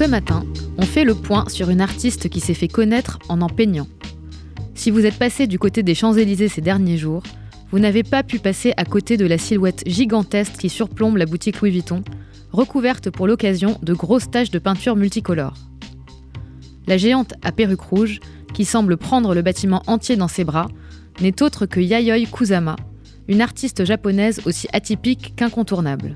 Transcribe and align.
Ce 0.00 0.06
matin, 0.06 0.46
on 0.78 0.86
fait 0.86 1.04
le 1.04 1.14
point 1.14 1.44
sur 1.50 1.68
une 1.68 1.82
artiste 1.82 2.30
qui 2.30 2.40
s'est 2.40 2.54
fait 2.54 2.68
connaître 2.68 3.18
en 3.28 3.42
en 3.42 3.50
peignant. 3.50 3.86
Si 4.74 4.90
vous 4.90 5.04
êtes 5.04 5.18
passé 5.18 5.46
du 5.46 5.58
côté 5.58 5.82
des 5.82 5.94
Champs-Élysées 5.94 6.48
ces 6.48 6.62
derniers 6.62 6.96
jours, 6.96 7.22
vous 7.70 7.78
n'avez 7.78 8.02
pas 8.02 8.22
pu 8.22 8.38
passer 8.38 8.72
à 8.78 8.86
côté 8.86 9.18
de 9.18 9.26
la 9.26 9.36
silhouette 9.36 9.82
gigantesque 9.84 10.56
qui 10.56 10.70
surplombe 10.70 11.18
la 11.18 11.26
boutique 11.26 11.60
Louis 11.60 11.72
Vuitton, 11.72 12.02
recouverte 12.50 13.10
pour 13.10 13.26
l'occasion 13.26 13.78
de 13.82 13.92
grosses 13.92 14.30
taches 14.30 14.50
de 14.50 14.58
peinture 14.58 14.96
multicolores. 14.96 15.58
La 16.86 16.96
géante 16.96 17.34
à 17.42 17.52
perruque 17.52 17.82
rouge, 17.82 18.20
qui 18.54 18.64
semble 18.64 18.96
prendre 18.96 19.34
le 19.34 19.42
bâtiment 19.42 19.82
entier 19.86 20.16
dans 20.16 20.28
ses 20.28 20.44
bras, 20.44 20.68
n'est 21.20 21.42
autre 21.42 21.66
que 21.66 21.78
Yayoi 21.78 22.24
Kusama, 22.24 22.76
une 23.28 23.42
artiste 23.42 23.84
japonaise 23.84 24.40
aussi 24.46 24.66
atypique 24.72 25.34
qu'incontournable. 25.36 26.14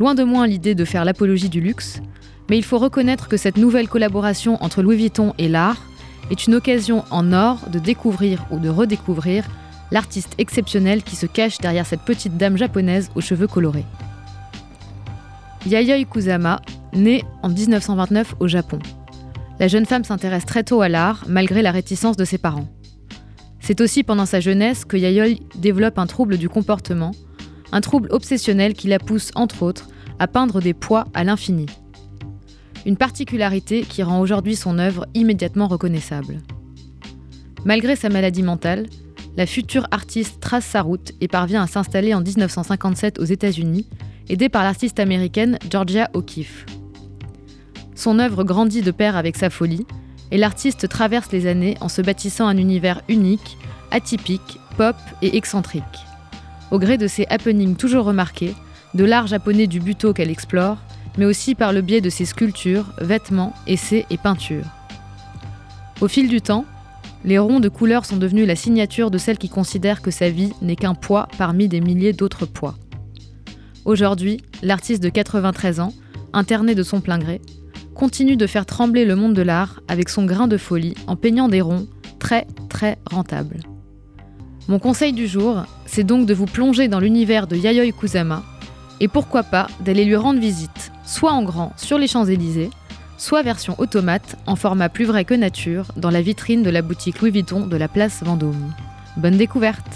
Loin 0.00 0.16
de 0.16 0.24
moi 0.24 0.48
l'idée 0.48 0.74
de 0.74 0.84
faire 0.84 1.04
l'apologie 1.04 1.48
du 1.50 1.60
luxe, 1.60 2.00
mais 2.48 2.56
il 2.56 2.64
faut 2.64 2.78
reconnaître 2.78 3.28
que 3.28 3.36
cette 3.36 3.56
nouvelle 3.56 3.88
collaboration 3.88 4.62
entre 4.62 4.82
Louis 4.82 4.96
Vuitton 4.96 5.34
et 5.38 5.48
l'art 5.48 5.82
est 6.30 6.46
une 6.46 6.54
occasion 6.54 7.04
en 7.10 7.32
or 7.32 7.68
de 7.70 7.78
découvrir 7.78 8.44
ou 8.50 8.58
de 8.58 8.68
redécouvrir 8.68 9.44
l'artiste 9.90 10.34
exceptionnel 10.38 11.02
qui 11.02 11.16
se 11.16 11.26
cache 11.26 11.58
derrière 11.58 11.86
cette 11.86 12.02
petite 12.02 12.36
dame 12.36 12.56
japonaise 12.56 13.10
aux 13.14 13.20
cheveux 13.20 13.46
colorés. 13.46 13.84
Yayoi 15.66 16.04
Kusama, 16.04 16.60
née 16.92 17.24
en 17.42 17.48
1929 17.48 18.36
au 18.40 18.48
Japon. 18.48 18.78
La 19.58 19.68
jeune 19.68 19.86
femme 19.86 20.04
s'intéresse 20.04 20.46
très 20.46 20.64
tôt 20.64 20.82
à 20.82 20.88
l'art, 20.88 21.24
malgré 21.28 21.62
la 21.62 21.70
réticence 21.70 22.16
de 22.16 22.24
ses 22.24 22.38
parents. 22.38 22.68
C'est 23.60 23.80
aussi 23.80 24.02
pendant 24.02 24.26
sa 24.26 24.40
jeunesse 24.40 24.84
que 24.84 24.96
Yayoi 24.96 25.38
développe 25.54 25.98
un 25.98 26.06
trouble 26.06 26.36
du 26.36 26.48
comportement, 26.48 27.12
un 27.72 27.80
trouble 27.80 28.08
obsessionnel 28.10 28.74
qui 28.74 28.88
la 28.88 28.98
pousse, 28.98 29.30
entre 29.34 29.62
autres, 29.62 29.88
à 30.18 30.26
peindre 30.26 30.60
des 30.60 30.74
poids 30.74 31.06
à 31.14 31.24
l'infini. 31.24 31.66
Une 32.86 32.96
particularité 32.96 33.82
qui 33.82 34.02
rend 34.02 34.20
aujourd'hui 34.20 34.56
son 34.56 34.78
œuvre 34.78 35.06
immédiatement 35.14 35.68
reconnaissable. 35.68 36.40
Malgré 37.64 37.96
sa 37.96 38.10
maladie 38.10 38.42
mentale, 38.42 38.86
la 39.36 39.46
future 39.46 39.86
artiste 39.90 40.38
trace 40.40 40.66
sa 40.66 40.82
route 40.82 41.12
et 41.20 41.28
parvient 41.28 41.62
à 41.62 41.66
s'installer 41.66 42.12
en 42.12 42.20
1957 42.20 43.18
aux 43.18 43.24
États-Unis, 43.24 43.88
aidée 44.28 44.50
par 44.50 44.62
l'artiste 44.62 45.00
américaine 45.00 45.58
Georgia 45.70 46.10
O'Keeffe. 46.12 46.66
Son 47.94 48.18
œuvre 48.18 48.44
grandit 48.44 48.82
de 48.82 48.90
pair 48.90 49.16
avec 49.16 49.36
sa 49.36 49.48
folie, 49.48 49.86
et 50.30 50.36
l'artiste 50.36 50.88
traverse 50.88 51.32
les 51.32 51.46
années 51.46 51.76
en 51.80 51.88
se 51.88 52.02
bâtissant 52.02 52.46
un 52.46 52.58
univers 52.58 53.00
unique, 53.08 53.56
atypique, 53.92 54.58
pop 54.76 54.96
et 55.22 55.36
excentrique. 55.36 55.82
Au 56.70 56.78
gré 56.78 56.98
de 56.98 57.06
ses 57.06 57.26
happenings 57.30 57.76
toujours 57.76 58.04
remarqués, 58.04 58.54
de 58.94 59.04
l'art 59.04 59.26
japonais 59.26 59.66
du 59.66 59.80
buto 59.80 60.12
qu'elle 60.12 60.30
explore, 60.30 60.78
mais 61.16 61.24
aussi 61.24 61.54
par 61.54 61.72
le 61.72 61.80
biais 61.80 62.00
de 62.00 62.10
ses 62.10 62.24
sculptures, 62.24 62.92
vêtements, 63.00 63.54
essais 63.66 64.06
et 64.10 64.18
peintures. 64.18 64.66
Au 66.00 66.08
fil 66.08 66.28
du 66.28 66.40
temps, 66.40 66.64
les 67.24 67.38
ronds 67.38 67.60
de 67.60 67.68
couleur 67.68 68.04
sont 68.04 68.16
devenus 68.16 68.46
la 68.46 68.56
signature 68.56 69.10
de 69.10 69.18
celle 69.18 69.38
qui 69.38 69.48
considère 69.48 70.02
que 70.02 70.10
sa 70.10 70.28
vie 70.28 70.52
n'est 70.60 70.76
qu'un 70.76 70.94
poids 70.94 71.28
parmi 71.38 71.68
des 71.68 71.80
milliers 71.80 72.12
d'autres 72.12 72.46
poids. 72.46 72.74
Aujourd'hui, 73.84 74.42
l'artiste 74.62 75.02
de 75.02 75.08
93 75.08 75.80
ans, 75.80 75.92
interné 76.32 76.74
de 76.74 76.82
son 76.82 77.00
plein 77.00 77.18
gré, 77.18 77.40
continue 77.94 78.36
de 78.36 78.46
faire 78.46 78.66
trembler 78.66 79.04
le 79.04 79.16
monde 79.16 79.34
de 79.34 79.42
l'art 79.42 79.80
avec 79.88 80.08
son 80.08 80.24
grain 80.24 80.48
de 80.48 80.56
folie 80.56 80.94
en 81.06 81.16
peignant 81.16 81.48
des 81.48 81.60
ronds 81.60 81.86
très 82.18 82.46
très 82.68 82.98
rentables. 83.10 83.60
Mon 84.68 84.78
conseil 84.78 85.12
du 85.12 85.26
jour, 85.26 85.64
c'est 85.86 86.04
donc 86.04 86.26
de 86.26 86.34
vous 86.34 86.46
plonger 86.46 86.88
dans 86.88 87.00
l'univers 87.00 87.46
de 87.46 87.56
Yayoi 87.56 87.92
Kusama 87.92 88.42
et 89.00 89.08
pourquoi 89.08 89.42
pas 89.42 89.68
d'aller 89.80 90.04
lui 90.04 90.16
rendre 90.16 90.40
visite, 90.40 90.90
soit 91.04 91.32
en 91.32 91.42
grand 91.42 91.72
sur 91.76 91.98
les 91.98 92.08
Champs-Élysées, 92.08 92.70
soit 93.18 93.42
version 93.42 93.74
automate 93.78 94.36
en 94.46 94.56
format 94.56 94.88
plus 94.88 95.04
vrai 95.04 95.24
que 95.24 95.34
nature 95.34 95.86
dans 95.96 96.10
la 96.10 96.22
vitrine 96.22 96.62
de 96.62 96.70
la 96.70 96.82
boutique 96.82 97.20
Louis 97.20 97.30
Vuitton 97.30 97.66
de 97.66 97.76
la 97.76 97.88
place 97.88 98.22
Vendôme. 98.22 98.72
Bonne 99.16 99.36
découverte 99.36 99.86